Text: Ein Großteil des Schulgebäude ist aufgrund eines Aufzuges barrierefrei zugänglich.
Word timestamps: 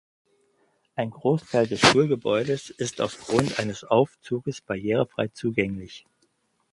Ein 0.95 1.11
Großteil 1.11 1.67
des 1.67 1.79
Schulgebäude 1.79 2.53
ist 2.53 3.01
aufgrund 3.01 3.59
eines 3.59 3.83
Aufzuges 3.83 4.59
barrierefrei 4.59 5.27
zugänglich. 5.27 6.07